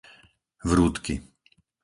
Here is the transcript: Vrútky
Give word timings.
Vrútky 0.69 1.15